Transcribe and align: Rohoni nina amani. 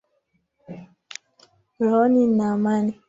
Rohoni 1.79 2.13
nina 2.25 2.45
amani. 2.55 2.91